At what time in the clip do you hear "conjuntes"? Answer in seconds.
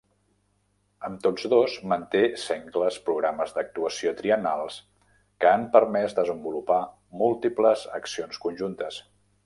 8.49-9.05